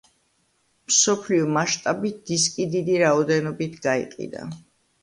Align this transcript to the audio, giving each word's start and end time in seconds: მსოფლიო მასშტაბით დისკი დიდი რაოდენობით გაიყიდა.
მსოფლიო 0.91 1.45
მასშტაბით 1.59 2.19
დისკი 2.33 2.69
დიდი 2.77 2.97
რაოდენობით 3.05 3.79
გაიყიდა. 3.89 4.53